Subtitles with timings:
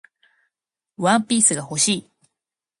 [0.97, 2.11] ワンピースが欲しい